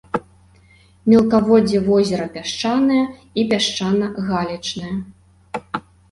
Мелкаводдзе 1.11 1.79
возера 1.89 2.25
пясчанае 2.37 3.01
і 3.41 3.43
пясчана-галечнае. 3.51 4.95